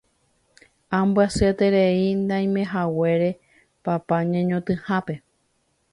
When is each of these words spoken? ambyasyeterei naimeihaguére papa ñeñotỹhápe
ambyasyeterei 0.99 2.05
naimeihaguére 2.27 3.29
papa 3.85 4.15
ñeñotỹhápe 4.31 5.13